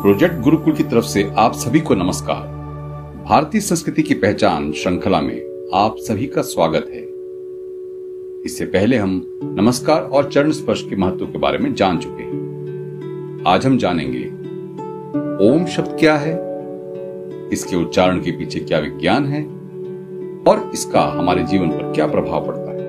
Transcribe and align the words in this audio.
Project 0.00 0.40
Gurukul 0.40 0.72
की 0.72 0.82
तरफ़ 0.82 1.04
से 1.04 1.30
आप 1.36 1.52
सभी 1.52 1.80
को 1.80 1.94
नमस्कार। 1.94 2.46
भारतीय 3.28 3.60
संस्कृति 3.60 4.02
की 4.02 4.14
पहचान 4.14 4.72
श्रृंखला 4.72 5.20
में 5.20 5.70
आप 5.74 5.96
सभी 5.98 6.26
का 6.26 6.42
स्वागत 6.42 6.86
है। 6.94 7.02
इससे 8.42 8.64
पहले 8.64 8.96
हम 8.96 9.40
नमस्कार 9.42 10.02
और 10.02 10.30
चरण 10.30 10.50
स्पर्श 10.50 10.86
के 10.90 10.96
महत्व 10.96 11.26
के 11.26 11.38
बारे 11.38 11.58
में 11.58 11.74
जान 11.74 11.98
चुके 11.98 12.22
हैं। 12.22 13.44
आज 13.46 13.66
हम 13.66 13.78
जानेंगे, 13.78 14.24
ओम 15.50 15.66
शब्द 15.66 15.96
क्या 16.00 16.16
है? 16.16 16.32
इसके 17.52 17.76
उच्चारण 17.76 18.20
के 18.20 18.30
पीछे 18.30 18.60
क्या 18.60 18.78
विज्ञान 18.78 19.24
है? 19.24 19.44
और 20.48 20.70
इसका 20.74 21.00
हमारे 21.00 21.42
जीवन 21.42 21.68
पर 21.68 21.92
क्या 21.92 22.06
प्रभाव 22.06 22.46
पड़ता 22.46 22.70
है? 22.70 22.80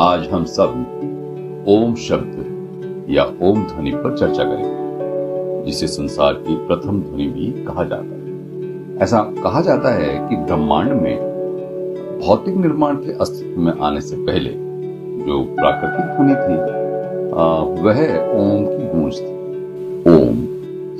आज 0.00 0.26
हम 0.28 0.44
सब 0.46 1.64
ओम 1.68 1.94
शब्द 2.00 3.06
या 3.10 3.22
ओम 3.42 3.62
ध्वनि 3.64 3.90
पर 3.92 4.16
चर्चा 4.18 4.42
करेंगे, 4.42 5.64
जिसे 5.64 5.86
संसार 5.86 6.34
की 6.36 6.54
प्रथम 6.66 7.00
ध्वनि 7.00 7.26
भी 7.28 7.50
कहा 7.64 7.84
जाता 7.84 8.14
है। 8.14 9.02
ऐसा 9.02 9.20
कहा 9.42 9.60
जाता 9.60 9.92
है 9.94 10.12
कि 10.28 10.36
ब्रह्मांड 10.36 10.92
में 10.92 12.20
भौतिक 12.20 12.56
निर्माण 12.56 12.96
के 12.96 13.12
अस्तित्व 13.22 13.60
में 13.60 13.72
आने 13.78 14.00
से 14.00 14.16
पहले 14.18 14.50
जो 15.24 15.42
प्राकृतिक 15.50 16.06
ध्वनि 16.14 16.34
थी 16.36 16.56
वह 17.82 18.00
ओम 18.36 18.64
की 18.66 18.86
गूंज 18.94 19.18
थी। 19.18 19.32
ओम 20.12 20.38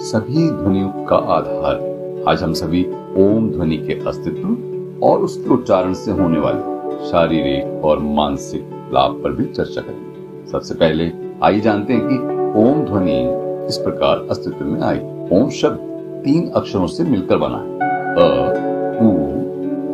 सभी 0.09 0.49
ध्वनियों 0.51 0.91
का 1.07 1.17
आधार 1.37 2.25
आज 2.29 2.43
हम 2.43 2.53
सभी 2.63 2.85
ओम 3.19 3.49
ध्वनि 3.51 3.77
के 3.87 3.99
अस्तित्व 4.09 5.07
और 5.07 5.17
उसके 5.21 5.51
उच्चारण 5.55 5.95
से 5.95 6.11
होने 6.21 6.41
वाले 6.41 7.09
शारीरिक 7.11 7.85
और 7.85 7.99
मानसिक 8.19 8.79
लाभ 8.95 9.21
पर 9.25 9.33
भी 9.33 9.45
चर्चा 9.45 9.81
करेंगे। 9.81 10.47
सबसे 10.53 10.75
पहले 10.75 11.13
आइए 11.43 11.61
जानते 11.61 11.93
हैं 11.93 12.03
कि 12.09 12.15
ओम 12.61 12.85
ध्वनि 12.85 13.31
किस 13.67 13.79
प्रकार 13.79 14.27
अस्तित्व 14.31 14.65
में 14.65 14.81
आई। 14.81 14.99
ओम 15.39 15.51
शब्द 15.51 15.79
तीन 16.25 16.51
अक्षरों 16.51 16.87
से 16.87 17.05
मिलकर 17.05 17.37
बना 17.37 17.59
है। 17.59 17.79
अ, 18.15 18.55
उ 19.03 19.41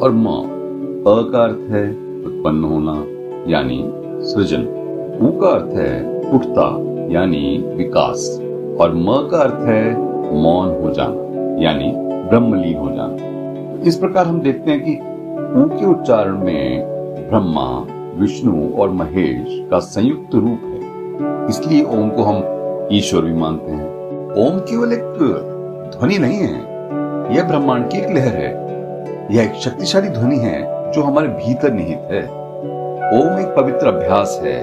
और 0.00 0.12
म। 0.12 0.26
अ 1.00 1.30
का 1.32 1.44
अर्थ 1.44 1.70
है 1.70 1.90
उत्पन्न 2.26 2.64
होना, 2.64 3.04
यानी 3.50 3.92
सृजन। 4.26 4.62
उ 5.22 5.40
का 5.40 5.48
अर्थ 5.48 5.74
है 5.74 6.20
उठता, 6.34 6.76
यानी 7.12 7.64
विकास। 7.76 8.40
और 8.80 8.94
म 8.94 9.28
का 9.30 9.38
अर्थ 9.38 9.68
है 9.68 9.98
मौन 10.34 10.82
हो 10.82 10.90
जाना, 10.90 11.14
यानी 11.62 11.92
ब्रह्मलीन 12.28 12.78
हो 12.78 12.90
जाना। 12.90 13.16
इस 13.86 13.96
प्रकार 13.96 14.26
हम 14.26 14.40
देखते 14.40 14.70
हैं 14.70 14.84
कि 14.84 14.92
ऊ 15.60 15.80
के 15.80 15.86
उच्चारण 15.86 16.38
में 16.38 16.84
ब्रह्मा 17.30 17.86
विष्णु 18.20 18.68
और 18.78 18.90
महेश 18.90 19.68
का 19.70 19.78
संयुक्त 19.78 20.34
रूप 20.34 20.60
है। 20.64 20.76
इसलिए 21.48 21.82
ओम 21.84 22.08
को 22.10 22.22
हम 22.22 22.42
ईश्वर 22.92 23.22
भी 23.22 23.32
मानते 23.32 23.72
हैं। 23.72 23.86
ओम 24.38 24.58
केवल 24.58 24.92
एक 24.92 25.02
ध्वनि 25.98 26.18
नहीं 26.18 26.38
है। 26.38 26.76
यह 27.36 27.48
ब्रह्मांड 27.48 27.88
की 27.90 27.98
एक 27.98 28.08
लहर 28.08 28.36
है। 28.36 28.66
यह 29.36 29.44
एक 29.44 29.54
शक्तिशाली 29.54 30.08
ध्वनि 30.08 30.36
है 30.36 30.92
जो 30.92 31.02
हमारे 31.02 31.28
भीतर 31.28 31.72
निहित 31.72 31.98
है। 31.98 32.22
ओम 33.06 33.38
एक 33.38 33.54
पवित्र 33.56 33.86
अभ्यास 33.86 34.40
है, 34.44 34.62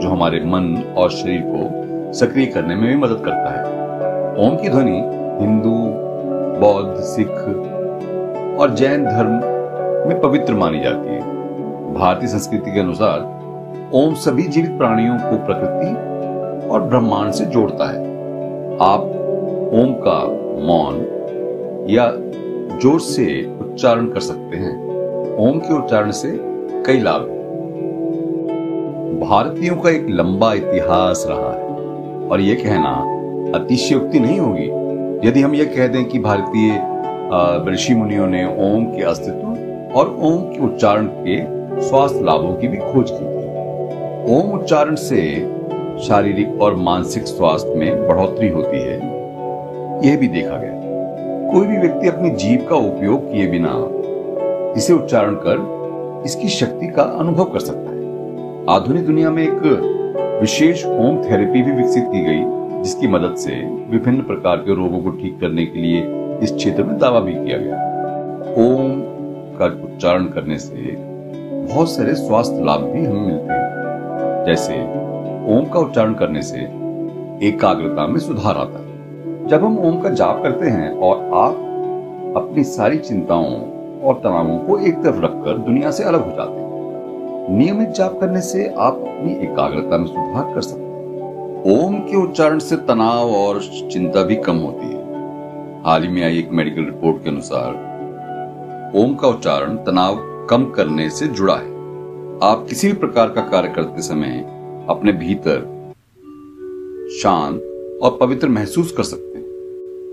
जो 0.00 0.08
हमारे 0.08 0.40
मन 0.40 0.94
और 0.98 1.10
शरीर 1.10 1.42
को 1.46 2.12
सक्रिय 2.12 2.46
करने 2.46 2.76
में 2.76 2.88
भी 2.88 2.96
मदद 2.96 3.22
करता 3.24 3.50
है। 3.50 3.64
ओम 4.46 4.56
की 4.56 4.68
ध्वनि 4.68 5.00
हिंदू, 5.40 5.74
बौद्ध, 6.60 7.00
सिख 7.00 7.30
और 8.60 8.74
जैन 8.74 9.04
धर्म 9.04 9.32
में 10.08 10.20
पवित्र 10.20 10.54
मानी 10.54 10.80
जाती 10.80 11.08
है। 11.08 11.39
भारतीय 11.90 12.28
संस्कृति 12.28 12.72
के 12.72 12.80
अनुसार, 12.80 13.20
ओम 13.94 14.14
सभी 14.16 14.42
जीवित 14.44 14.76
प्राणियों 14.78 15.16
को 15.18 15.36
प्रकृति 15.46 16.68
और 16.68 16.82
ब्रह्मांड 16.82 17.32
से 17.32 17.44
जोड़ता 17.44 17.90
है। 17.90 17.98
आप 18.82 19.00
ओम 19.74 19.92
का 19.94 20.18
मौन 20.66 21.86
या 21.90 22.10
ज़ोर 22.78 23.00
से 23.00 23.26
उच्चारण 23.60 24.06
कर 24.06 24.20
सकते 24.20 24.56
हैं। 24.56 24.74
ओम 25.38 25.58
के 25.58 25.74
उच्चारण 25.74 26.10
से 26.10 26.30
कई 26.86 27.00
लाभ 27.00 27.28
भारतीयों 29.20 29.76
का 29.76 29.90
एक 29.90 30.06
लंबा 30.10 30.52
इतिहास 30.54 31.24
रहा 31.28 31.52
है 31.52 32.28
और 32.28 32.40
यह 32.40 32.62
कहना 32.64 32.92
अतिशयोक्ति 33.58 34.20
नहीं 34.20 34.38
होगी। 34.40 35.28
यदि 35.28 35.42
हम 35.42 35.54
यह 35.54 35.74
कह 35.76 35.88
दें 35.88 36.04
कि 36.04 36.18
भारतीय 36.18 36.70
ऋषि 37.72 37.94
मुनियों 37.94 38.26
ने 38.26 38.44
ओम 38.64 38.84
के 38.86 39.02
अस्तित्व 39.02 39.98
और 39.98 40.18
ओम 40.22 40.42
के 40.44 40.64
उच्चारण 40.64 41.06
के 41.06 41.38
स्वास्थ्य 41.80 42.20
लाभों 42.20 42.52
की 42.54 42.68
भी 42.68 42.76
खोज 42.76 43.10
की 43.10 43.24
थी 43.24 44.36
ओम 44.36 44.52
उच्चारण 44.52 44.94
से 44.94 45.22
शारीरिक 46.06 46.60
और 46.62 46.74
मानसिक 46.74 47.22
स्वास्थ्य 47.22 47.74
में 47.74 48.08
बढ़ोतरी 48.08 48.48
होती 48.48 48.76
है। 48.76 48.98
यह 50.06 50.16
भी 50.16 50.28
देखा 50.28 50.56
गया। 50.56 50.78
कोई 51.52 51.66
भी 51.66 51.76
व्यक्ति 51.76 52.08
अपनी 52.08 52.30
जीव 52.30 52.66
का 52.70 52.76
उपयोग 52.76 53.32
किए 53.32 53.46
बिना 53.46 53.72
इसे 54.76 54.92
उच्चारण 54.92 55.34
कर 55.34 56.22
इसकी 56.26 56.48
शक्ति 56.48 56.86
का 56.86 57.02
अनुभव 57.02 57.44
कर 57.44 57.60
सकता 57.60 57.90
है। 57.90 57.98
आधुनिक 58.76 59.06
दुनिया 59.06 59.30
में 59.30 59.42
एक 59.42 60.38
विशेष 60.40 60.86
ओम 60.86 61.22
थेरेपी 61.24 61.62
भी 61.62 61.72
विकसित 61.72 62.04
की 62.04 62.20
गई, 62.20 62.42
जिसकी 62.82 63.08
मदद 63.08 63.36
से 63.36 63.60
विभिन्न 63.90 64.22
प्रकार 64.22 64.56
के 64.56 64.74
रोगों 64.74 65.00
को 65.02 65.10
ठीक 65.10 65.40
करने 65.40 65.66
के 65.66 65.78
लिए 65.78 66.02
इस 66.42 66.54
क्षेत्र 66.54 66.84
में 66.84 66.98
दावा 66.98 67.20
भी 67.20 67.34
किया 67.34 67.58
गया। 67.58 67.76
ओम 68.64 69.00
का 69.58 69.66
उच्चारण 69.84 70.24
करने 70.24 70.58
से 70.58 71.09
बहुत 71.70 71.90
सारे 71.90 72.14
स्वास्थ्य 72.14 72.64
लाभ 72.64 72.80
भी 72.80 73.04
हमें 73.04 73.20
मिलते 73.20 73.52
हैं। 73.52 74.44
जैसे, 74.46 74.74
ओम 75.54 75.64
का 75.64 75.80
उच्चारण 75.80 76.14
करने 76.14 76.42
से 76.42 76.58
एकाग्रता 77.48 78.06
में 78.06 78.18
सुधार 78.20 78.56
आता 78.56 78.78
है। 78.78 79.46
जब 79.46 79.64
हम 79.64 79.78
ओम 79.78 80.00
का 80.00 80.08
जाप 80.08 80.42
करते 80.42 80.66
हैं 80.66 80.90
और 80.98 81.16
आप 81.34 81.52
अपनी 82.36 82.64
सारी 82.64 82.98
चिंताओं 82.98 83.54
और 84.00 84.14
तनावों 84.14 84.58
को 84.58 84.78
एक 84.78 85.02
तरफ़ 85.02 85.20
रखकर 85.20 85.58
दुनिया 85.58 85.90
से 85.90 86.04
अलग 86.04 86.24
हो 86.24 86.36
जाते 86.36 86.60
हैं, 86.60 87.58
नियमित 87.58 87.88
जाप 87.88 88.18
करने 88.20 88.40
से 88.40 88.74
आप 88.78 88.94
अपनी 88.94 89.32
एकाग्रता 89.32 89.98
में 89.98 90.06
सुधार 90.06 90.54
कर 90.54 90.60
सकते 90.60 90.82
हैं। 90.82 91.78
ओम 91.78 91.94
के 92.00 92.16
उच्चारण 92.16 92.58
से 92.58 92.76
तनाव 92.76 93.30
और 93.30 93.60
चिंता 93.92 94.22
भी 94.22 94.36
कम 94.36 94.56
होती 94.56 94.86
है। 94.86 95.04
हाल 95.84 96.02
ही 96.02 96.08
में 96.08 96.24
आई 96.24 96.38
एक 96.38 96.50
मेडिकल 96.52 96.84
रिपोर्ट 96.84 97.22
के 97.24 97.30
अनुसार, 97.30 97.70
ओम 98.96 99.14
का 99.14 99.28
उच्चारण 99.28 99.76
तनाव 99.76 100.29
कम 100.50 100.64
करने 100.64 101.10
से 101.10 101.26
जुड़ा 101.26 101.54
है। 101.54 101.68
आप 102.42 102.66
किसी 102.68 102.86
भी 102.86 102.92
प्रकार 102.92 103.28
का 103.28 103.40
कार्य 103.40 103.68
करते 103.68 104.02
समय 104.02 104.40
अपने 104.88 105.12
भीतर 105.12 105.58
शांत 107.22 107.60
और 108.02 108.18
पवित्र 108.20 108.48
महसूस 108.48 108.92
कर 108.92 109.02
सकते 109.02 109.38
हैं। 109.38 109.44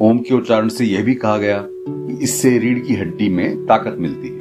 ओम 0.02 0.20
के 0.20 0.36
उच्चारण 0.36 0.68
से 0.68 0.86
यह 0.86 1.03
भी 1.03 1.16
कहा 1.16 1.38
गया 1.38 1.68
कि 1.70 2.24
इससे 2.24 2.58
रीढ़ 2.58 2.80
की 2.80 2.94
हड्डी 2.94 3.30
में 3.30 3.66
ताकत 3.66 3.96
मिलती 4.00 4.28
है। 4.28 4.38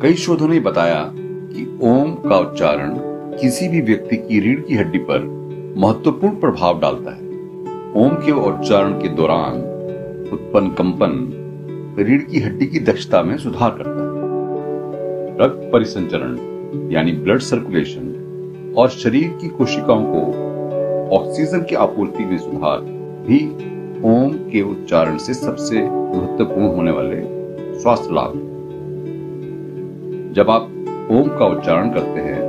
कई 0.00 0.14
शोधों 0.14 0.48
ने 0.48 0.60
बताया 0.60 1.12
कि 1.16 1.78
ओम 1.82 2.14
का 2.30 2.38
उच्चारण 2.38 2.94
किसी 3.38 3.68
भी 3.68 3.80
व्यक्ति 3.80 4.16
की 4.16 4.40
रीढ़ 4.40 4.60
की 4.60 4.74
हड्डी 4.74 4.98
पर 4.98 5.18
महत्वपूर्ण 5.78 6.34
प्रभाव 6.34 6.80
डालता 6.80 7.10
है। 7.10 7.22
ओम 7.96 8.14
के 8.14 8.32
उच्चारण 8.32 8.92
के 8.92 9.08
दौरान 9.08 9.56
उत्पन्न 10.32 10.70
कंपन 10.70 11.38
रीढ़ 11.98 12.22
की 12.22 12.40
हड्डी 12.40 12.66
की 12.66 12.80
दक्षता 12.80 13.22
में 13.22 13.36
सुधार 13.38 13.70
करता 13.70 13.90
है। 13.90 14.01
रक्त 15.40 15.70
परिसंचरण, 15.72 16.36
यानी 16.92 17.12
ब्लड 17.12 17.40
सर्कुलेशन 17.40 18.74
और 18.78 18.88
शरीर 18.88 19.28
की 19.40 19.48
कोशिकाओं 19.48 20.04
को 20.04 20.20
ऑक्सीजन 21.16 21.62
की 21.62 21.74
आपूर्ति 21.76 22.24
में 22.24 22.36
सुधार 22.38 22.80
भी 23.26 23.38
ओम 24.04 24.32
के 24.50 24.62
उच्चारण 24.62 25.16
से 25.18 25.34
सबसे 25.34 25.82
महत्वपूर्ण 25.82 26.66
होने 26.66 26.90
वाले 26.90 27.20
स्वास्थ्य 27.80 28.14
लाभ 28.14 28.32
जब 30.34 30.50
आप 30.50 30.62
ओम 31.12 31.28
का 31.28 31.46
उच्चारण 31.46 31.90
करते 31.90 32.20
हैं 32.20 32.40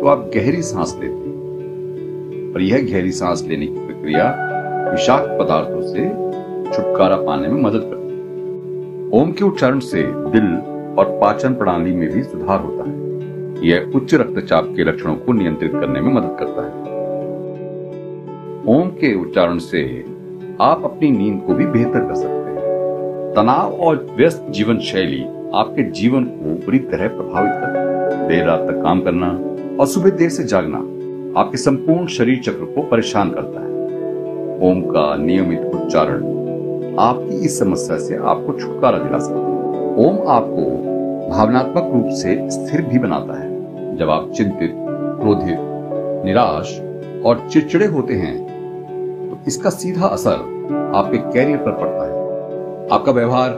तो 0.00 0.06
आप 0.06 0.30
गहरी 0.34 0.62
सांस 0.62 0.96
लेते 1.00 1.14
हैं। 1.14 2.52
और 2.54 2.62
यह 2.62 2.82
गहरी 2.82 3.12
सांस 3.12 3.44
लेने 3.48 3.66
की 3.66 3.86
प्रक्रिया 3.86 4.24
विषाक्त 4.90 5.38
पदार्थों 5.40 5.82
से 5.82 6.08
छुटकारा 6.72 7.16
पाने 7.16 7.48
में 7.48 7.60
मदद 7.62 7.82
करती 7.84 8.12
है। 8.12 9.20
ओम 9.20 9.32
के 9.32 9.44
उच्चारण 9.44 9.78
से 9.80 10.02
दिल 10.02 10.46
और 10.98 11.18
पाचन 11.20 11.54
प्रणाली 11.54 11.94
में 11.94 12.08
भी 12.10 12.22
सुधार 12.22 12.60
होता 12.60 12.90
है। 12.90 12.96
यह 13.68 13.92
उच्च 13.94 14.14
रक्तचाप 14.14 14.72
के 14.76 14.84
लक्षणों 14.84 15.14
को 15.16 15.32
नियंत्रित 15.32 15.72
करने 15.72 16.00
में 16.00 16.12
मदद 16.12 16.36
करता 16.38 16.62
है। 16.62 16.86
ओम 18.68 18.88
के 18.88 19.14
उच्चारण 19.20 19.58
से 19.58 20.04
आप 20.60 20.84
अपनी 20.84 21.10
नींद 21.10 21.42
को 21.46 21.54
भी 21.54 21.66
बेहतर 21.66 22.06
कर 22.06 22.14
सकते 22.14 22.50
हैं। 22.50 23.32
तनाव 23.34 23.72
और 23.80 24.06
व्यस्त 24.16 24.46
जीवन 24.50 24.78
शैली 24.78 25.24
आपके 25.54 25.82
जीवन 25.90 26.24
को 26.24 26.54
बुरी 26.64 26.78
तरह 26.78 27.08
प्रभावित 27.08 27.52
करती 27.52 27.78
है। 27.78 28.28
देर 28.28 28.46
रात 28.46 28.60
तक 28.60 28.82
काम 28.82 29.00
करना 29.00 29.28
और 29.80 29.86
सुबह 29.86 30.10
देर 30.10 30.30
से 30.30 30.44
जागना 30.44 30.78
आपके 31.40 31.58
संपूर्ण 31.58 32.06
शरीर 32.06 32.38
चक्र 32.38 32.64
को 32.64 32.82
परेशान 32.82 33.30
करता 33.30 33.60
है। 33.60 33.66
ओम 34.70 34.80
का 34.82 35.16
नियमित 35.16 35.60
उच्चारण 35.74 36.22
आपकी 36.98 37.44
इस 37.44 37.58
समस्या 37.58 37.98
से 37.98 38.16
आपको 38.16 38.58
छुटकारा 38.60 38.98
दिला 38.98 39.18
सकता 39.18 39.40
है। 39.40 39.47
ओम 39.98 40.18
आपको 40.30 40.64
भावनात्मक 41.30 41.90
रूप 41.92 42.08
से 42.16 42.34
स्थिर 42.50 42.82
भी 42.82 42.98
बनाता 42.98 43.38
है। 43.38 43.96
जब 43.96 44.10
आप 44.10 44.30
चिंतित, 44.36 44.74
क्रोधित, 45.20 45.58
निराश 46.24 46.68
और 47.26 47.40
चिड़चिड़े 47.48 47.86
होते 47.86 48.14
हैं 48.14 48.36
तो 49.30 49.38
इसका 49.46 49.70
सीधा 49.70 50.06
असर 50.06 50.92
आपके 50.94 51.18
कैरियर 51.18 51.58
पर 51.58 51.72
पड़ता 51.72 52.04
है। 52.04 52.88
आपका 52.88 53.12
व्यवहार 53.12 53.50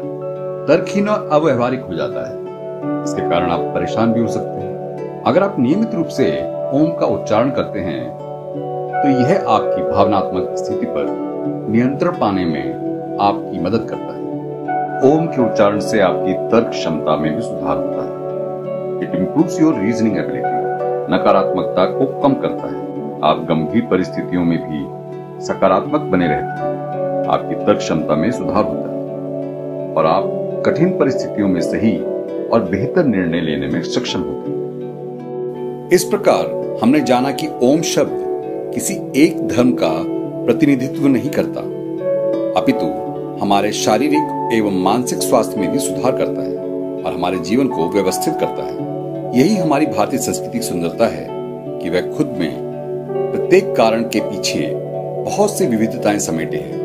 तर्कहीन 0.68 1.08
और 1.08 1.28
अव्यवहारिक 1.32 1.80
हो 1.80 1.94
जाता 1.94 2.26
है। 2.28 3.02
इसके 3.04 3.28
कारण 3.30 3.50
आप 3.50 3.60
परेशान 3.74 4.12
भी 4.12 4.20
हो 4.20 4.28
सकते 4.28 4.60
हैं। 4.60 5.22
अगर 5.22 5.42
आप 5.42 5.58
नियमित 5.58 5.94
रूप 5.94 6.06
से 6.18 6.30
ओम 6.74 6.90
का 7.00 7.06
उच्चारण 7.08 7.50
करते 7.50 7.80
हैं 7.80 8.02
तो 8.94 9.08
यह 9.10 9.44
आपकी 9.48 9.82
भावनात्मक 9.82 10.54
स्थिति 10.58 10.86
पर 10.86 11.04
नियंत्रण 11.70 12.18
पाने 12.20 12.44
में 12.44 13.18
आपकी 13.20 13.60
मदद 13.60 13.86
करता 13.90 14.04
है। 14.04 14.09
ओम 15.04 15.26
के 15.26 15.42
उच्चारण 15.42 15.80
से 15.80 16.00
आपकी 16.00 16.32
तर्क 16.32 16.66
क्षमता 16.66 17.16
में 17.16 17.36
भी 17.36 17.42
सुधार 17.42 17.76
होता 17.76 18.02
है। 18.02 18.10
It 19.02 19.14
improve 19.14 19.48
your 19.60 19.80
reasoning 19.80 20.16
ability 20.16 20.60
नकारात्मकता 21.14 21.84
को 21.84 22.20
कम 22.20 22.34
करता 22.34 22.66
है। 22.66 22.82
आप 23.24 23.46
गंभीर 23.48 23.82
परिस्थितियों 23.82 24.44
में 24.44 24.58
भी 24.58 24.86
सकारात्मक 25.46 26.00
बने 26.00 26.26
रहते 26.26 26.64
हैं। 26.64 27.26
आपकी 27.26 27.54
तर्क 27.54 27.78
क्षमता 27.78 28.14
में 28.14 28.30
सुधार 28.30 28.64
होता 28.64 28.88
है। 28.88 29.94
और 29.94 30.06
आप 30.06 30.62
कठिन 30.66 30.90
परिस्थितियों 30.98 31.48
में 31.48 31.60
सही 31.60 31.96
और 32.48 32.60
बेहतर 32.60 33.04
निर्णय 33.04 33.40
लेने 33.40 33.66
में 33.66 33.82
सक्षम 33.82 34.20
होते 34.20 34.50
हैं। 34.50 35.88
इस 35.88 36.04
प्रकार 36.04 36.78
हमने 36.82 37.00
जाना 37.00 37.30
कि 37.30 37.48
ओम 37.62 37.80
शब्द 37.80 38.22
किसी 38.74 38.94
एक 39.16 39.48
धर्म 39.48 39.72
का 39.72 40.04
प्रतिनिधित्व 40.44 41.06
नहीं 41.06 41.30
करता। 41.30 41.60
अपितु 42.60 42.86
हमारे 43.42 43.72
शारीरिक 43.72 44.36
एवं 44.52 44.78
मानसिक 44.82 45.18
स्वास्थ्य 45.18 45.60
में 45.60 45.70
भी 45.72 45.78
सुधार 45.78 46.16
करता 46.18 46.42
है 46.42 46.56
और 47.04 47.12
हमारे 47.12 47.38
जीवन 47.38 47.68
को 47.68 47.88
व्यवस्थित 47.88 48.34
करता 48.34 48.62
है। 48.64 49.38
यही 49.38 49.56
हमारी 49.56 49.86
भारतीय 49.86 50.20
संस्कृति 50.20 50.58
की 50.58 50.64
सुंदरता 50.64 51.06
है 51.06 51.26
कि 51.78 51.90
वह 51.90 52.10
खुद 52.16 52.34
में 52.38 52.50
प्रत्येक 53.32 53.74
कारण 53.76 54.02
के 54.04 54.20
पीछे 54.20 54.72
बहुत 55.24 55.56
सी 55.58 55.66
विविधताएँ 55.66 56.18
समेटे 56.18 56.56
हैं 56.56 56.80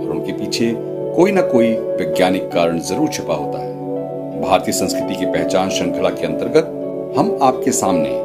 और 0.00 0.10
उनके 0.10 0.32
पीछे 0.32 0.72
कोई 1.16 1.32
ना 1.32 1.42
कोई 1.42 1.72
वैज्ञानिक 1.72 2.50
कारण 2.52 2.78
ज़रूर 2.80 3.08
छिपा 3.08 3.34
होता 3.34 3.58
है। 3.58 4.40
भारतीय 4.42 4.74
संस्कृति 4.74 5.14
की 5.14 5.26
पहचान 5.26 5.70
श्रृंखला 5.70 6.10
के 6.10 6.26
अंतर्गत 6.26 7.14
हम 7.18 7.38
आपके 7.42 7.72
सामने 7.72 8.18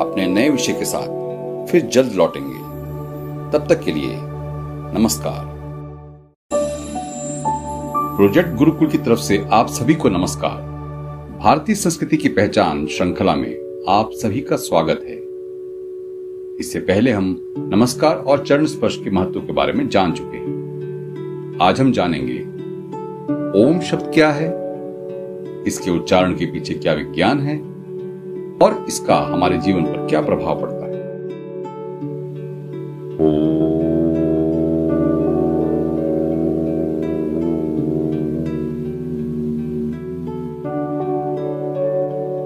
अपने 0.00 0.26
नए 0.26 0.48
विषय 0.50 0.72
के 0.72 0.84
साथ 0.84 1.66
फिर 1.66 1.88
जल्द 1.92 2.12
लौटेंगे। 2.12 2.58
तब 3.52 3.66
तक 3.68 3.84
के 3.84 3.92
लिए 3.92 4.14
नमस्कार। 4.94 5.47
प्रोजेक्ट 8.18 8.54
गुरुकुल 8.54 8.88
की 8.88 8.98
तरफ़ 8.98 9.18
से 9.18 9.46
आप 9.52 9.66
सभी 9.66 9.94
को 9.94 10.08
नमस्कार। 10.08 10.62
भारतीय 11.38 11.74
संस्कृति 11.74 12.16
की 12.16 12.28
पहचान 12.28 12.86
श्रृंखला 12.86 13.36
में 13.36 13.84
आप 13.88 14.10
सभी 14.12 14.40
का 14.40 14.56
स्वागत 14.56 15.00
है। 15.04 15.16
इससे 16.60 16.80
पहले 16.80 17.10
हम 17.10 17.54
नमस्कार 17.58 18.16
और 18.16 18.46
चरण 18.46 18.64
स्पर्श 18.66 19.00
के 19.04 19.10
महत्व 19.10 19.40
के 19.40 19.52
बारे 19.52 19.72
में 19.72 19.88
जान 19.88 20.12
चुके 20.12 20.36
हैं। 20.36 21.58
आज 21.62 21.80
हम 21.80 21.92
जानेंगे, 21.92 22.42
ओम 23.64 23.80
शब्द 23.80 24.10
क्या 24.14 24.30
है? 24.30 24.48
इसके 25.66 25.90
उच्चारण 25.90 26.32
के 26.32 26.46
पीछे 26.46 26.74
क्या 26.74 26.92
विज्ञान 26.92 27.40
है? 27.40 27.58
और 28.62 28.84
इसका 28.88 29.16
हमारे 29.16 29.58
जीवन 29.58 29.84
पर 29.84 30.06
क्या 30.06 30.20
प्रभाव 30.20 30.60
पड़ता 30.60 30.86
है? 30.86 30.88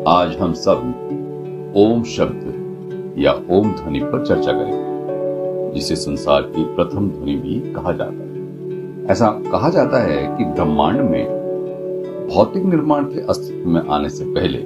आज 0.08 0.34
हम 0.36 0.52
सब 0.52 1.74
ओम 1.76 2.02
शब्द 2.02 3.18
या 3.18 3.32
ओम 3.50 3.72
ध्वनि 3.72 3.98
पर 4.02 4.24
चर्चा 4.26 4.52
करेंगे, 4.52 5.74
जिसे 5.74 5.96
संसार 5.96 6.42
की 6.46 6.64
प्रथम 6.76 7.08
ध्वनि 7.10 7.34
भी 7.34 7.58
कहा 7.74 7.92
जाता 7.92 8.24
है। 8.24 9.06
ऐसा 9.12 9.28
कहा 9.44 9.68
जाता 9.70 9.98
है 10.02 10.16
कि 10.38 10.44
ब्रह्मांड 10.44 11.00
में 11.00 12.28
भौतिक 12.28 12.64
निर्माण 12.64 13.04
के 13.04 13.20
अस्तित्व 13.26 13.68
में 13.68 13.80
आने 13.88 14.08
से 14.08 14.24
पहले 14.24 14.58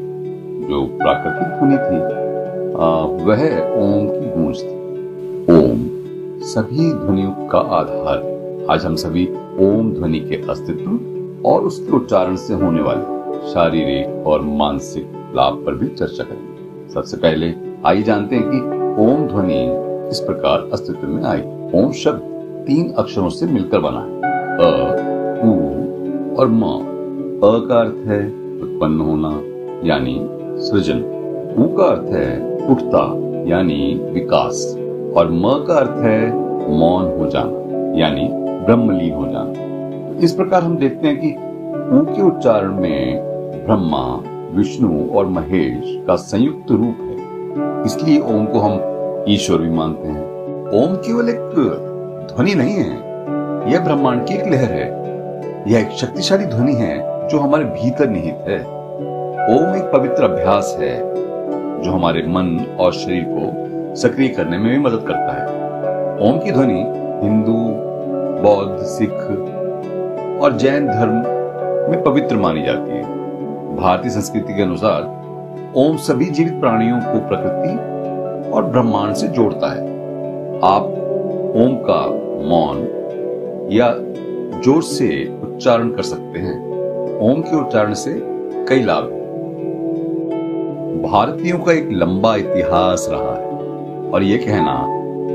जो 0.68 0.84
प्राकृतिक 1.02 1.48
ध्वनि 1.58 1.76
थी 1.78 1.98
वह 3.26 3.42
ओम 3.80 4.08
की 4.08 4.30
गूंज 4.36 4.62
थी। 4.62 4.74
ओम 5.56 5.84
सभी 6.44 6.90
ध्वनियों 6.92 7.48
का 7.48 7.58
आधार 7.80 8.66
आज 8.70 8.86
हम 8.86 8.96
सभी 9.04 9.26
ओम 9.66 9.92
ध्वनि 9.92 10.20
के 10.20 10.40
अस्तित्व 10.50 11.48
और 11.48 11.64
उसके 11.64 11.96
उच्चारण 11.96 12.36
से 12.36 12.54
होने 12.54 12.82
वाले 12.82 13.14
शारीरिक 13.52 14.26
और 14.26 14.40
मानसिक 14.62 15.14
लाभ 15.36 15.62
पर 15.66 15.74
भी 15.74 15.86
चर्चा 15.86 16.24
करेंगे। 16.24 16.88
सबसे 16.94 17.16
पहले 17.16 17.54
आइए 17.86 18.02
जानते 18.02 18.36
हैं 18.36 18.44
कि 18.48 18.56
ओम 19.02 19.28
ध्वनि 19.28 19.66
किस 20.08 20.20
प्रकार 20.20 20.70
अस्तित्व 20.72 21.08
में 21.08 21.24
आई 21.24 21.40
ओम 21.74 21.92
शब्द 21.92 22.20
तीन 22.66 22.92
अक्षरों 22.92 23.28
से 23.28 23.46
मिलकर 23.46 23.78
बना 23.78 24.00
है। 24.00 24.16
अ, 24.56 24.96
उ 25.44 25.86
और 26.36 26.48
म। 26.48 26.62
अ 27.36 27.68
का 27.68 27.80
अर्थ 27.80 28.08
है 28.08 28.26
उत्पन्न 28.62 29.00
होना, 29.00 29.42
यानी 29.88 30.28
सृजन। 30.62 30.98
उ 31.58 31.76
का 31.76 31.84
अर्थ 31.84 32.12
है 32.12 32.56
उठता, 32.70 33.14
यानी 33.46 34.00
विकास। 34.12 34.76
और 35.16 35.30
म 35.30 35.42
का 35.44 35.74
अर्थ 35.74 36.04
है 36.04 36.34
मौन 36.78 37.18
हो 37.18 37.26
जाना, 37.26 37.66
यानी 37.98 38.28
ब्रह्मलीन 38.64 39.14
हो 39.14 39.26
जाना। 39.26 39.52
इस 40.24 40.32
प्रकार 40.32 40.62
हम 40.62 40.76
देखते 40.76 41.08
हैं 41.08 41.20
कि 41.20 41.30
ऊ 41.96 42.16
के 42.16 42.22
उच्चारण 42.22 42.80
में 42.80 43.20
ब्रह्मा 43.66 44.22
विष्णु 44.56 45.08
और 45.14 45.26
महेश 45.26 45.80
का 46.06 46.16
संयुक्त 46.16 46.70
रूप 46.70 46.98
है। 47.00 47.84
इसलिए 47.86 48.20
ओम 48.20 48.46
को 48.46 48.58
हम 48.58 49.24
ईश्वर 49.28 49.58
भी 49.58 49.70
मानते 49.70 50.08
हैं। 50.08 50.24
ओम 50.74 50.94
केवल 50.96 51.28
एक 51.28 51.40
ध्वनि 52.28 52.54
नहीं 52.54 52.74
है, 52.74 52.90
यह 53.72 53.84
ब्रह्मांड 53.84 54.26
की 54.26 54.34
एक 54.34 54.46
लहर 54.46 54.72
है। 54.72 54.88
यह 55.68 55.80
एक 55.80 55.90
शक्तिशाली 55.90 56.44
ध्वनि 56.44 56.72
है 56.72 57.28
जो 57.28 57.38
हमारे 57.38 57.64
भीतर 57.64 58.08
निहित 58.08 58.48
है। 58.48 58.58
ओम 59.46 59.76
एक 59.76 59.90
पवित्र 59.92 60.24
अभ्यास 60.24 60.76
है, 60.80 60.98
जो 61.82 61.90
हमारे 61.90 62.22
मन 62.22 62.76
और 62.80 62.92
शरीर 62.92 63.24
को 63.28 63.94
सक्रिय 63.96 64.28
करने 64.28 64.58
में 64.58 64.72
भी 64.72 64.78
मदद 64.78 65.04
करता 65.08 65.32
है। 65.32 66.28
ओम 66.28 66.38
की 66.38 66.52
ध्वनि 66.52 66.82
हिंदू, 67.22 67.56
बौद्ध, 68.42 68.82
सिख 68.84 69.12
और 70.42 70.56
जैन 70.56 70.86
धर्म 70.86 71.14
में 71.90 72.02
पवित्र 72.04 72.36
मानी 72.36 72.62
जाती 72.62 72.90
है। 72.90 73.25
भारतीय 73.76 74.10
संस्कृति 74.10 74.54
के 74.54 74.62
अनुसार, 74.62 75.02
ओम 75.76 75.96
सभी 75.96 76.24
जीवित 76.26 76.60
प्राणियों 76.60 76.98
को 77.00 77.18
प्रकृति 77.28 78.50
और 78.50 78.64
ब्रह्मांड 78.64 79.14
से 79.14 79.28
जोड़ता 79.28 79.72
है। 79.72 79.84
आप 80.64 80.84
ओम 81.56 81.74
का 81.88 82.00
मौन 82.48 82.78
या 83.72 83.90
ज़ोर 84.64 84.82
से 84.82 85.08
उच्चारण 85.44 85.90
कर 85.90 86.02
सकते 86.02 86.38
हैं। 86.38 86.56
ओम 87.22 87.42
के 87.42 87.56
उच्चारण 87.56 87.94
से 87.94 88.12
कई 88.68 88.82
लाभ 88.82 89.04
भारतीयों 91.02 91.58
का 91.58 91.72
एक 91.72 91.88
लंबा 91.92 92.34
इतिहास 92.36 93.06
रहा 93.10 93.34
है 93.34 94.10
और 94.10 94.22
यह 94.22 94.44
कहना 94.46 94.78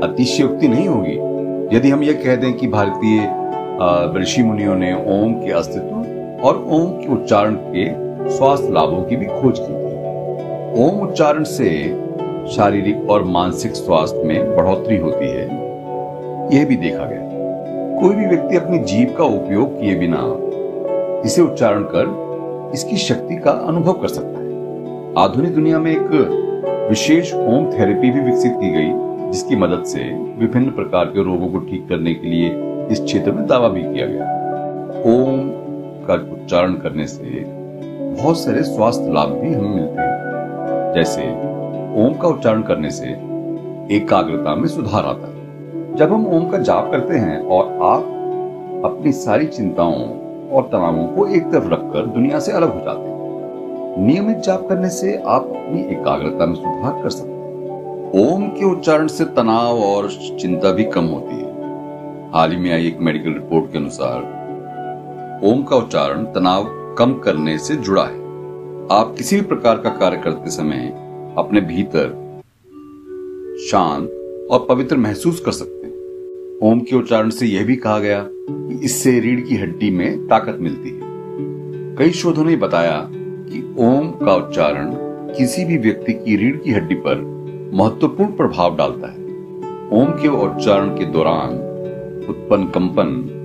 अतिशयोक्ति 0.06 0.68
नहीं 0.68 0.88
होगी। 0.88 1.76
यदि 1.76 1.90
हम 1.90 2.02
यह 2.02 2.22
कह 2.24 2.36
दें 2.36 2.52
कि 2.52 2.66
भारतीय 2.68 4.20
ऋषि 4.20 4.42
मुनियों 4.42 4.74
ने 4.76 4.92
ओम 5.12 5.34
के 5.34 5.52
अस्तित्व 5.52 6.46
और 6.46 6.64
ओम 6.70 6.90
के 6.92 7.12
उच्चारण 7.12 7.54
के 7.66 7.84
स्वास्थ्य 8.28 8.72
लाभों 8.72 9.02
की 9.02 9.16
भी 9.16 9.26
खोज 9.26 9.58
की 9.58 9.72
थी 9.72 10.84
ओम 10.84 11.00
उच्चारण 11.00 11.44
से 11.44 11.70
शारीरिक 12.48 13.10
और 13.10 13.24
मानसिक 13.24 13.72
स्वास्थ्य 13.72 14.22
में 14.22 14.56
बढ़ोतरी 14.56 14.96
होती 14.96 15.26
है। 15.26 15.44
यह 16.54 16.66
भी 16.66 16.76
देखा 16.76 17.04
गया। 17.04 17.20
कोई 18.00 18.14
भी 18.14 18.26
व्यक्ति 18.26 18.56
अपनी 18.56 18.78
जीव 18.78 19.14
का 19.18 19.24
उपयोग 19.24 19.80
किए 19.80 19.94
बिना 19.94 20.22
इसे 21.26 21.42
उच्चारण 21.42 21.82
कर 21.82 22.70
इसकी 22.74 22.96
शक्ति 22.96 23.36
का 23.36 23.50
अनुभव 23.50 23.92
कर 23.92 24.08
सकता 24.08 24.38
है। 24.38 25.14
आधुनिक 25.18 25.54
दुनिया 25.54 25.78
में 25.78 25.90
एक 25.92 26.10
विशेष 26.88 27.32
होम 27.34 27.72
थेरेपी 27.72 28.10
भी 28.10 28.20
विकसित 28.20 28.52
की 28.52 28.70
गई, 28.70 28.90
जिसकी 29.32 29.56
मदद 29.56 29.84
से 29.84 30.04
विभिन्न 30.38 30.70
प्रकार 30.70 31.04
के 31.04 31.24
रोगों 31.24 31.48
को 31.48 31.58
ठीक 31.58 31.88
करने 31.88 32.14
के 32.14 32.26
लिए 32.26 32.48
इस 32.90 33.02
क्षेत्र 33.04 33.32
में 33.32 33.46
दावा 33.46 33.68
भी 33.68 33.82
किया 33.82 34.06
गया। 34.06 34.24
ओम 35.06 35.50
का 36.06 36.14
उच्चारण 36.32 36.74
करने 36.74 37.06
से 37.06 37.61
बहुत 38.12 38.38
सारे 38.38 38.62
स्वास्थ्य 38.62 39.12
लाभ 39.12 39.28
भी 39.28 39.52
हमें 39.52 39.74
मिलते 39.74 40.00
हैं। 40.00 40.92
जैसे 40.94 41.22
ओम 42.02 42.14
का 42.14 42.28
उच्चारण 42.28 42.62
करने 42.62 42.90
से 42.90 43.06
एकाग्रता 43.96 44.54
में 44.54 44.66
सुधार 44.68 45.04
आता 45.04 45.26
है। 45.26 45.96
जब 45.96 46.12
हम 46.12 46.26
ओम 46.26 46.48
का 46.48 46.58
जाप 46.58 46.90
करते 46.90 47.14
हैं 47.14 47.38
और 47.46 47.72
आप 47.82 48.02
अपनी 48.84 49.12
सारी 49.12 49.46
चिंताओं 49.46 50.02
और 50.48 50.62
तनावों 50.62 51.06
को 51.06 51.26
एक 51.26 51.50
तरफ़ 51.52 51.68
रखकर 51.68 52.06
दुनिया 52.06 52.38
से 52.38 52.52
अलग 52.52 52.74
हो 52.74 52.80
जाते 52.80 53.00
हैं, 53.00 54.06
नियमित 54.06 54.38
जाप 54.38 54.66
करने 54.68 54.88
से 54.88 55.16
आप 55.16 55.42
अपनी 55.42 55.80
एकाग्रता 55.92 56.46
में 56.46 56.54
सुधार 56.54 57.02
कर 57.02 57.10
सकते 57.10 57.30
हैं। 57.30 58.26
ओम 58.26 58.46
के 58.48 58.64
उच्चारण 58.64 59.06
से 59.06 59.24
तनाव 59.24 59.82
और 59.84 60.08
चिंता 60.40 60.72
भी 60.72 60.84
कम 60.84 61.04
होती 61.04 61.34
है। 61.34 61.50
हाल 62.32 62.50
ही 62.50 62.56
में 62.56 62.72
आई 62.72 62.86
एक 62.86 62.98
मेडिकल 63.00 63.32
रिपोर्ट 63.32 63.72
के 63.72 63.78
अनुसार 63.78 65.40
ओम 65.44 65.62
का 65.62 65.76
उच्चारण 65.76 66.24
तनाव 66.24 66.64
कम 66.98 67.14
करने 67.14 67.58
से 67.58 67.76
जुड़ा 67.76 68.04
है। 68.04 68.20
आप 68.92 69.14
किसी 69.18 69.36
भी 69.36 69.42
प्रकार 69.42 69.78
का 69.78 69.90
कार्य 69.90 70.16
करते 70.16 70.50
समय 70.50 70.88
अपने 71.38 71.60
भीतर 71.60 72.08
शांत 73.70 74.08
और 74.50 74.66
पवित्र 74.68 74.96
महसूस 74.96 75.40
कर 75.40 75.52
सकते 75.52 75.86
हैं। 75.86 75.92
ओम 76.62 76.80
के 76.80 76.96
उच्चारण 76.96 77.30
से 77.30 77.46
यह 77.46 77.64
भी 77.64 77.76
कहा 77.76 77.98
गया 77.98 78.26
कि 78.30 78.80
इससे 78.84 79.20
रीढ़ 79.20 79.40
की 79.40 79.56
हड्डी 79.56 79.90
में 79.90 80.28
ताकत 80.28 80.58
मिलती 80.60 80.90
है। 80.90 81.00
कई 81.96 82.10
शोधों 82.10 82.44
ने 82.44 82.56
बताया 82.56 83.08
कि 83.12 83.74
ओम 83.78 84.10
का 84.10 84.34
उच्चारण 84.34 84.90
किसी 85.34 85.64
भी 85.64 85.78
व्यक्ति 85.78 86.12
की 86.12 86.36
रीढ़ 86.36 86.56
की 86.56 86.72
हड्डी 86.72 86.94
पर 86.94 87.20
महत्वपूर्ण 87.74 88.30
प्रभाव 88.32 88.76
डालता 88.76 89.06
है। 89.06 89.18
ओम 89.92 90.12
के 90.12 90.28
उच्चारण 90.28 90.88
के 90.88 91.04
दौरान 91.04 91.50
उत्पन्न 92.28 92.64
कंपन 92.64 93.38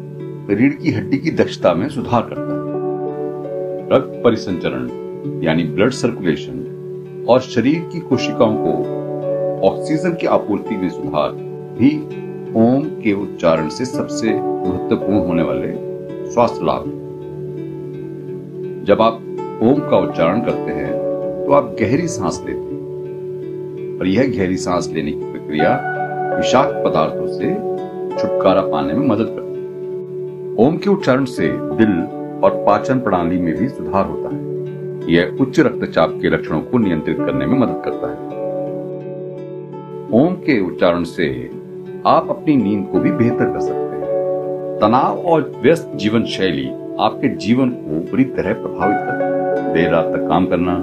रीढ़ 0.49 0.73
की 0.73 0.91
हड्डी 0.91 1.17
की 1.17 1.31
दक्षता 1.31 1.73
में 1.73 1.89
सुधार 1.89 2.21
करता 2.21 2.41
है। 2.41 2.46
रक्त 3.91 4.21
परिसंचरण, 4.23 4.87
यानी 5.43 5.63
ब्लड 5.63 5.91
सर्कुलेशन 5.91 7.25
और 7.29 7.39
शरीर 7.41 7.79
की 7.93 7.99
कोशिकाओं 7.99 8.55
को 8.57 9.67
ऑक्सीजन 9.67 10.13
की 10.13 10.27
आपूर्ति 10.27 10.75
में 10.77 10.89
सुधार 10.89 11.31
भी 11.77 11.91
ओम 12.59 12.83
के 13.01 13.13
उच्चारण 13.13 13.69
से 13.69 13.85
सबसे 13.85 14.33
महत्वपूर्ण 14.33 15.19
होने 15.27 15.43
वाले 15.43 15.73
स्वास्थ्य 16.31 16.65
लाभ 16.65 16.83
जब 18.87 19.01
आप 19.01 19.13
ओम 19.63 19.79
का 19.89 19.97
उच्चारण 19.99 20.41
करते 20.41 20.71
हैं 20.71 20.91
तो 21.45 21.53
आप 21.53 21.75
गहरी 21.81 22.07
सांस 22.07 22.41
लेते 22.47 22.59
हैं। 22.59 23.97
और 23.99 24.07
यह 24.07 24.27
गहरी 24.27 24.57
सांस 24.57 24.89
लेने 24.93 25.11
की 25.11 25.31
प्रक्रिया 25.31 25.71
विषाक्त 26.37 26.83
पदार्थों 26.85 27.27
से 27.27 27.53
छुटकारा 28.19 28.61
पाने 28.61 28.93
में 28.93 29.07
मदद 29.07 29.27
करती 29.29 29.59
है। 29.59 30.67
ओम 30.67 30.77
के 30.77 30.89
उच्चारण 30.89 31.25
से 31.25 31.47
दिल 31.77 31.93
और 32.43 32.63
पाचन 32.67 32.99
प्रणाली 32.99 33.37
में 33.37 33.55
भी 33.57 33.69
सुधार 33.69 34.05
होता 34.05 34.35
है। 34.35 34.45
यह 35.13 35.37
उच्च 35.41 35.59
रक्तचाप 35.59 36.17
के 36.21 36.29
लक्षणों 36.29 36.61
को 36.61 36.77
नियंत्रित 36.77 37.17
करने 37.17 37.45
में 37.45 37.57
मदद 37.59 37.81
करता 37.85 38.07
है। 38.07 38.25
ओम 40.13 40.33
के 40.33 40.59
उच्चारण 40.67 41.03
से 41.03 41.49
आप 42.05 42.29
अपनी 42.29 42.55
नींद 42.55 42.87
को 42.91 42.99
भी 42.99 43.11
बेहतर 43.11 43.45
कर 43.45 43.59
सकते 43.59 43.95
हैं। 43.95 44.79
तनाव 44.81 45.17
और 45.17 45.51
व्यस्त 45.63 45.91
जीवन 45.95 46.25
शैली 46.25 46.67
आपके 46.99 47.29
जीवन 47.35 47.69
को 47.69 47.99
बुरी 48.11 48.23
तरह 48.23 48.53
प्रभावित 48.53 48.97
करती 48.97 49.23
है। 49.23 49.73
देर 49.73 49.89
रात 49.91 50.05
तक 50.05 50.27
काम 50.29 50.45
करना 50.45 50.73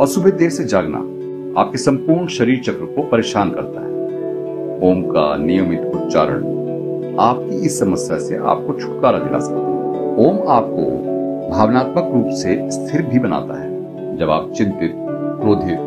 और 0.00 0.06
सुबह 0.06 0.30
देर 0.30 0.50
से 0.50 0.64
जागना 0.64 0.98
आपके 1.60 1.78
संपूर्ण 1.78 2.26
शरीर 2.26 2.60
चक्र 2.60 2.84
को 2.84 3.02
परेशान 3.02 3.50
करता 3.50 3.80
है। 3.80 3.90
ओम 4.90 5.02
का 5.02 5.36
नियमित 5.36 5.80
उच्चारण 5.80 6.44
आपकी 7.20 7.56
इस 7.56 7.78
समस्या 7.80 8.18
से 8.18 8.36
आपको 8.36 8.80
छुटकारा 8.80 9.18
दिला 9.18 9.38
सकता 9.38 9.66
है। 9.66 9.71
ओम 10.12 10.38
आपको 10.50 10.82
भावनात्मक 11.50 12.10
रूप 12.14 12.26
से 12.36 12.54
स्थिर 12.70 13.02
भी 13.02 13.18
बनाता 13.18 13.54
है। 13.54 14.16
जब 14.18 14.30
आप 14.30 14.50
चिंतित, 14.56 14.94
क्रोधित, 15.40 15.78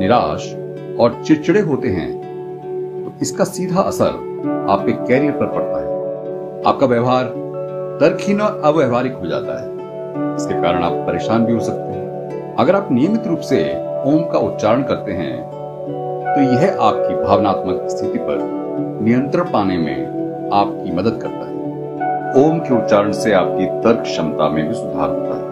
निराश 0.00 0.44
और 1.00 1.22
चिड़चिड़े 1.24 1.60
होते 1.60 1.88
हैं 1.88 2.10
तो 3.04 3.12
इसका 3.22 3.44
सीधा 3.44 3.80
असर 3.82 4.12
आपके 4.70 4.92
कैरियर 4.92 5.32
पर 5.32 5.46
पड़ता 5.46 5.78
है। 5.78 6.64
आपका 6.66 6.86
व्यवहार 6.86 7.24
तर्कहीन 8.00 8.40
और 8.40 8.60
अव्यवहारिक 8.64 9.14
हो 9.14 9.26
जाता 9.26 9.58
है। 9.60 9.66
इसके 10.36 10.60
कारण 10.62 10.84
आप 10.84 10.92
परेशान 11.06 11.44
भी 11.46 11.52
हो 11.52 11.60
सकते 11.60 11.92
हैं। 11.92 12.54
अगर 12.56 12.74
आप 12.74 12.88
नियमित 12.92 13.26
रूप 13.26 13.40
से 13.40 13.62
ओम 14.06 14.22
का 14.32 14.38
उच्चारण 14.40 14.82
करते 14.82 15.12
हैं 15.12 15.34
तो 15.46 16.40
यह 16.42 16.78
आपकी 16.80 17.14
भावनात्मक 17.16 17.88
स्थिति 17.90 18.18
पर 18.18 18.38
नियंत्रण 19.02 19.52
पाने 19.52 19.78
में 19.78 20.50
आपकी 20.54 20.96
मदद 20.96 21.20
करता 21.22 21.38
है। 21.40 21.45
ओम 22.36 22.58
के 22.58 22.74
उच्चारण 22.74 23.12
से 23.12 23.32
आपकी 23.32 23.66
तर्क 23.66 24.00
क्षमता 24.00 24.48
में 24.48 24.68
भी 24.68 24.74
सुधार 24.74 25.08
होता 25.08 25.36
है। 25.36 25.46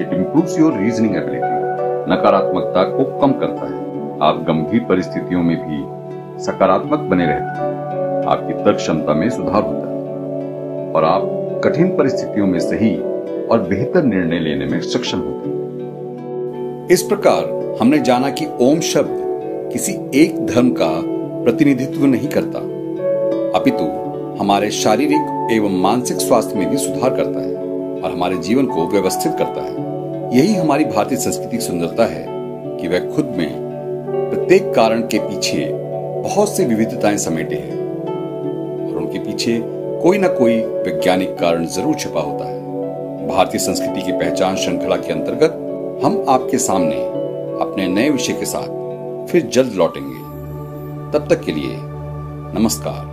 It 0.00 0.14
improves 0.14 0.58
your 0.58 0.72
reasoning 0.72 1.16
ability 1.16 1.62
नकारात्मकता 2.12 2.82
को 2.84 3.18
कम 3.20 3.32
करता 3.32 3.66
है। 3.66 3.82
आप 4.22 4.44
गंभीर 4.48 4.80
परिस्थितियों 4.80 5.42
में 5.42 5.56
भी 5.56 5.84
सकारात्मक 6.42 6.98
बने 6.98 7.26
रहते 7.26 7.62
हैं। 7.62 8.26
आपकी 8.26 8.64
तर्क 8.64 8.76
क्षमता 8.76 9.14
में 9.14 9.30
सुधार 9.30 9.62
होता 9.62 9.86
है। 9.86 9.94
और 10.92 11.04
आप 11.04 11.22
कठिन 11.64 11.88
परिस्थितियों 11.96 12.46
में 12.46 12.58
सही 12.58 12.96
और 13.46 13.66
बेहतर 13.70 14.02
निर्णय 14.02 14.38
लेने 14.38 14.66
में 14.66 14.80
सक्षम 14.80 15.18
होते 15.18 15.48
हैं। 15.48 16.88
इस 16.88 17.02
प्रकार 17.02 17.76
हमने 17.80 17.98
जाना 17.98 18.30
कि 18.30 18.46
ओम 18.60 18.80
शब्द 18.80 19.18
किसी 19.72 19.92
एक 20.14 20.46
धर्म 20.46 20.70
का 20.70 21.02
प्रतिनिधित्व 21.44 22.04
नहीं 22.04 22.28
करता। 22.28 22.58
अपितु 23.58 23.84
हमारे 24.40 24.70
शारीरिक 24.70 25.41
एवं 25.52 25.80
मानसिक 25.80 26.16
स्वास्थ्य 26.16 26.56
में 26.56 26.70
भी 26.70 26.76
सुधार 26.76 27.14
करता 27.16 27.40
है 27.40 27.54
और 28.02 28.10
हमारे 28.10 28.36
जीवन 28.38 28.66
को 28.66 28.86
व्यवस्थित 28.86 29.32
करता 29.38 29.62
है। 29.62 29.90
यही 30.36 30.54
हमारी 30.54 30.84
भारतीय 30.84 31.18
संस्कृति 31.18 31.56
की 31.56 31.62
सुंदरता 31.62 32.04
है 32.04 32.24
कि 32.80 32.88
वह 32.88 33.14
खुद 33.16 33.34
में 33.36 33.50
प्रत्येक 34.30 34.72
कारण 34.74 35.00
के 35.06 35.18
पीछे 35.18 35.68
बहुत 36.22 36.56
सी 36.56 36.64
विविधताएँ 36.64 37.16
समेटे 37.16 37.56
हैं 37.56 37.78
और 38.86 38.96
उनके 38.96 39.18
पीछे 39.18 39.60
कोई 40.02 40.18
ना 40.18 40.28
कोई 40.28 40.56
वैज्ञानिक 40.56 41.36
कारण 41.38 41.66
ज़रूर 41.66 41.94
छिपा 41.94 42.20
होता 42.20 42.44
है। 42.44 42.60
भारतीय 43.28 43.60
संस्कृति 43.60 44.02
की 44.02 44.12
पहचान 44.12 44.56
श्रृंखला 44.56 44.96
के 44.96 45.12
अंतर्गत 45.12 45.58
हम 46.04 46.24
आपके 46.28 46.58
सामने 46.58 47.00
अपने 47.62 47.88
नए 47.88 48.10
विषय 48.10 48.32
के 48.32 48.46
साथ 48.46 49.26
फिर 49.30 49.46
जल्द 49.46 49.72
लौटेंगे। 49.72 50.20
तब 51.12 51.26
तक 51.30 51.44
के 51.44 51.52
लिए 51.52 51.76
नमस्कार। 52.58 53.11